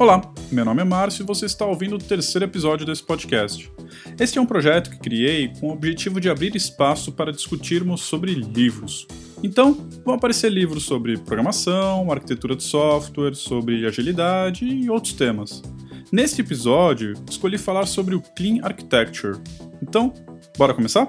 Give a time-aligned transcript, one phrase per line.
[0.00, 3.70] Olá, meu nome é Márcio e você está ouvindo o terceiro episódio desse podcast.
[4.18, 8.32] Este é um projeto que criei com o objetivo de abrir espaço para discutirmos sobre
[8.32, 9.06] livros.
[9.42, 15.62] Então, vão aparecer livros sobre programação, arquitetura de software, sobre agilidade e outros temas.
[16.10, 19.38] Neste episódio, escolhi falar sobre o Clean Architecture.
[19.82, 20.14] Então,
[20.56, 21.08] bora começar?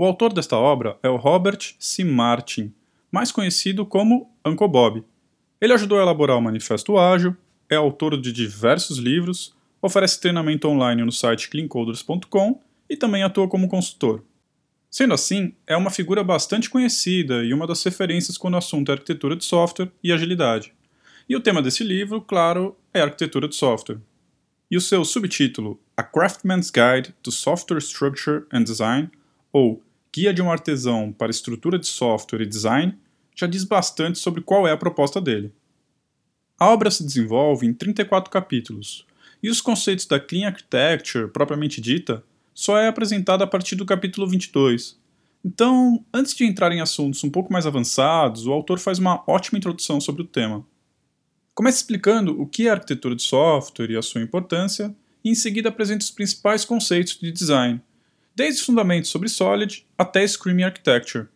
[0.00, 2.04] O autor desta obra é o Robert C.
[2.04, 2.72] Martin,
[3.12, 5.04] mais conhecido como Uncle Bob.
[5.60, 7.36] Ele ajudou a elaborar o Manifesto Ágil,
[7.68, 13.68] é autor de diversos livros, oferece treinamento online no site cleancoders.com e também atua como
[13.68, 14.24] consultor.
[14.90, 18.94] Sendo assim, é uma figura bastante conhecida e uma das referências quando o assunto é
[18.94, 20.72] arquitetura de software e agilidade.
[21.28, 23.98] E o tema desse livro, claro, é arquitetura de software.
[24.70, 29.10] E o seu subtítulo, A Craftsman's Guide to Software Structure and Design,
[29.52, 32.98] ou Guia de um Artesão para Estrutura de Software e Design,
[33.34, 35.52] já diz bastante sobre qual é a proposta dele.
[36.58, 39.06] A obra se desenvolve em 34 capítulos,
[39.42, 44.26] e os conceitos da Clean Architecture, propriamente dita, só é apresentado a partir do capítulo
[44.26, 44.98] 22.
[45.44, 49.58] Então, antes de entrar em assuntos um pouco mais avançados, o autor faz uma ótima
[49.58, 50.66] introdução sobre o tema.
[51.54, 54.94] Começa explicando o que é arquitetura de software e a sua importância,
[55.24, 57.80] e em seguida apresenta os principais conceitos de design,
[58.40, 61.26] desde os fundamentos sobre Solid até Screaming Architecture.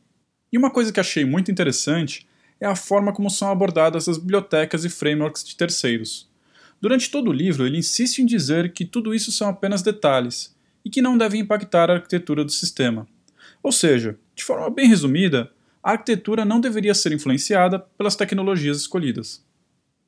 [0.51, 2.27] E uma coisa que achei muito interessante
[2.59, 6.31] é a forma como são abordadas as bibliotecas e frameworks de terceiros.
[6.81, 10.89] Durante todo o livro, ele insiste em dizer que tudo isso são apenas detalhes e
[10.89, 13.07] que não devem impactar a arquitetura do sistema.
[13.63, 19.45] Ou seja, de forma bem resumida, a arquitetura não deveria ser influenciada pelas tecnologias escolhidas.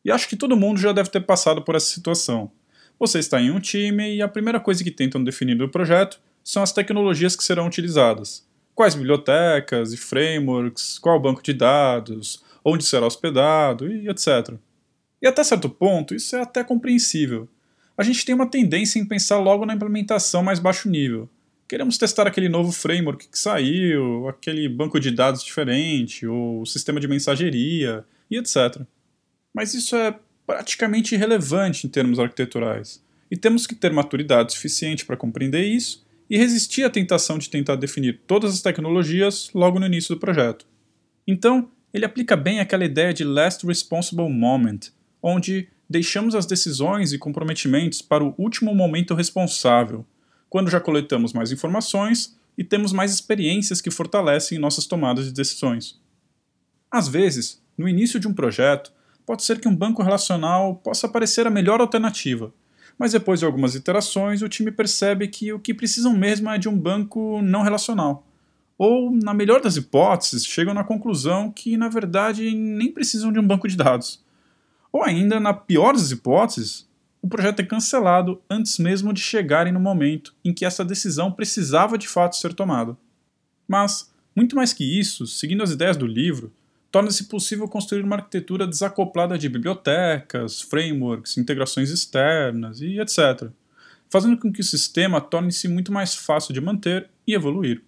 [0.03, 2.51] E acho que todo mundo já deve ter passado por essa situação.
[2.99, 6.63] Você está em um time e a primeira coisa que tentam definir no projeto são
[6.63, 8.47] as tecnologias que serão utilizadas.
[8.73, 14.55] Quais bibliotecas e frameworks, qual banco de dados, onde será hospedado e etc.
[15.21, 17.49] E até certo ponto, isso é até compreensível.
[17.99, 21.29] A gente tem uma tendência em pensar logo na implementação mais baixo nível.
[21.69, 27.09] Queremos testar aquele novo framework que saiu, aquele banco de dados diferente, ou sistema de
[27.09, 28.83] mensageria e etc.
[29.53, 33.03] Mas isso é praticamente irrelevante em termos arquiteturais.
[33.29, 37.77] E temos que ter maturidade suficiente para compreender isso e resistir à tentação de tentar
[37.77, 40.67] definir todas as tecnologias logo no início do projeto.
[41.27, 44.81] Então, ele aplica bem aquela ideia de last responsible moment,
[45.23, 50.05] onde deixamos as decisões e comprometimentos para o último momento responsável,
[50.51, 56.01] quando já coletamos mais informações e temos mais experiências que fortalecem nossas tomadas de decisões.
[56.91, 58.93] Às vezes, no início de um projeto,
[59.25, 62.53] pode ser que um banco relacional possa parecer a melhor alternativa,
[62.99, 66.69] mas depois de algumas iterações o time percebe que o que precisam mesmo é de
[66.69, 68.27] um banco não relacional.
[68.79, 73.47] Ou, na melhor das hipóteses, chegam na conclusão que, na verdade, nem precisam de um
[73.47, 74.23] banco de dados.
[74.93, 76.87] Ou ainda, na pior das hipóteses,
[77.23, 81.97] o projeto é cancelado antes mesmo de chegarem no momento em que essa decisão precisava
[81.97, 82.97] de fato ser tomada.
[83.67, 86.53] Mas, muito mais que isso, seguindo as ideias do livro,
[86.91, 93.51] torna-se possível construir uma arquitetura desacoplada de bibliotecas, frameworks, integrações externas e etc.,
[94.09, 97.83] fazendo com que o sistema torne-se muito mais fácil de manter e evoluir.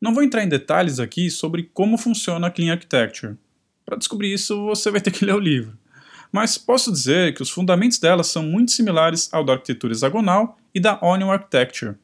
[0.00, 3.36] Não vou entrar em detalhes aqui sobre como funciona a Clean Architecture.
[3.84, 5.78] Para descobrir isso, você vai ter que ler o livro.
[6.32, 10.80] Mas posso dizer que os fundamentos dela são muito similares ao da arquitetura hexagonal e
[10.80, 11.94] da Onion Architecture,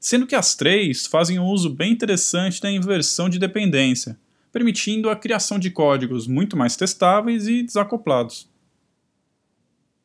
[0.00, 4.16] sendo que as três fazem um uso bem interessante da inversão de dependência,
[4.54, 8.48] permitindo a criação de códigos muito mais testáveis e desacoplados.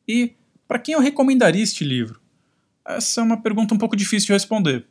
[0.08, 0.34] E
[0.66, 2.20] para quem eu recomendaria este livro?
[2.84, 4.86] Essa é uma pergunta um pouco difícil de responder.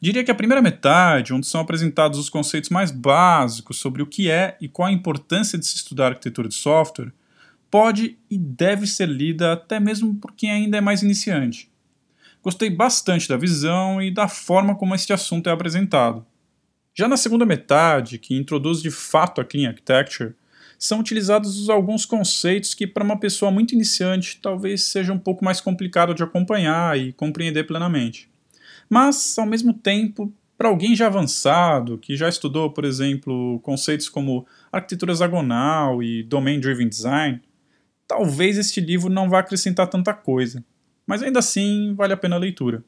[0.00, 4.30] Diria que a primeira metade, onde são apresentados os conceitos mais básicos sobre o que
[4.30, 7.12] é e qual a importância de se estudar arquitetura de software,
[7.68, 11.68] pode e deve ser lida até mesmo por quem ainda é mais iniciante.
[12.40, 16.24] Gostei bastante da visão e da forma como este assunto é apresentado.
[16.98, 20.34] Já na segunda metade, que introduz de fato a Clean Architecture,
[20.78, 25.60] são utilizados alguns conceitos que, para uma pessoa muito iniciante, talvez seja um pouco mais
[25.60, 28.30] complicado de acompanhar e compreender plenamente.
[28.88, 34.46] Mas, ao mesmo tempo, para alguém já avançado, que já estudou, por exemplo, conceitos como
[34.72, 37.42] arquitetura hexagonal e domain driven design,
[38.08, 40.64] talvez este livro não vá acrescentar tanta coisa,
[41.06, 42.82] mas ainda assim vale a pena a leitura.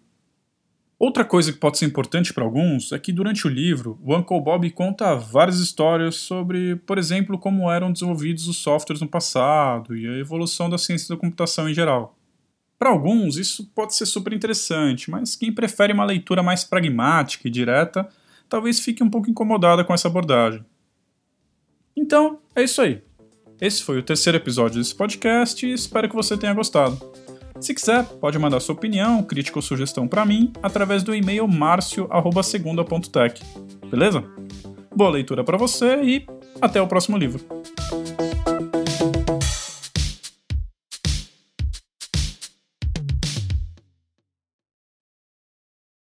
[0.98, 4.40] Outra coisa que pode ser importante para alguns é que durante o livro, o Uncle
[4.40, 10.08] Bob conta várias histórias sobre, por exemplo, como eram desenvolvidos os softwares no passado e
[10.08, 12.18] a evolução da ciência da computação em geral.
[12.76, 17.50] Para alguns, isso pode ser super interessante, mas quem prefere uma leitura mais pragmática e
[17.50, 18.08] direta
[18.48, 20.64] talvez fique um pouco incomodada com essa abordagem.
[21.96, 23.02] Então, é isso aí.
[23.60, 26.98] Esse foi o terceiro episódio desse podcast e espero que você tenha gostado.
[27.60, 33.43] Se quiser, pode mandar sua opinião, crítica ou sugestão para mim através do e-mail marcio@segunda.tech.
[33.90, 34.22] Beleza?
[34.94, 36.26] Boa leitura para você e
[36.60, 37.44] até o próximo livro.